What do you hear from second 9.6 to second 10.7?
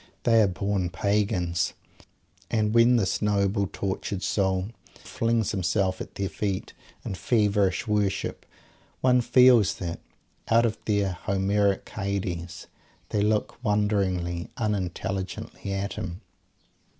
that, out